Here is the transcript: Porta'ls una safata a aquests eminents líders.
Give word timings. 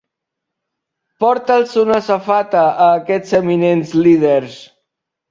Porta'ls 1.23 1.75
una 1.81 1.99
safata 2.07 2.63
a 2.85 2.87
aquests 3.01 3.35
eminents 3.41 3.93
líders. 4.07 4.57